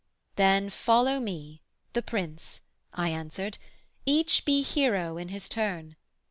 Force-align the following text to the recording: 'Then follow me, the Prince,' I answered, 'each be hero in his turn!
'Then 0.35 0.67
follow 0.71 1.19
me, 1.19 1.61
the 1.93 2.01
Prince,' 2.01 2.61
I 2.91 3.09
answered, 3.09 3.59
'each 4.03 4.45
be 4.45 4.63
hero 4.63 5.17
in 5.17 5.27
his 5.27 5.47
turn! 5.47 5.95